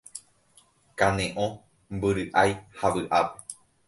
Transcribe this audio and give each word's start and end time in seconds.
Kane'õ, 1.01 1.45
mbyry'ái 1.97 2.55
ha 2.81 2.91
vy'ápe 2.97 3.37